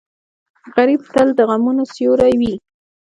[0.75, 2.53] غریب تل د غمونو سیوری وي